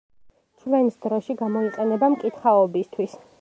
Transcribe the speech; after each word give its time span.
ჩვენს 0.61 0.97
დროში 1.03 1.35
გამოიყენება 1.43 2.11
მკითხაობისთვის. 2.15 3.15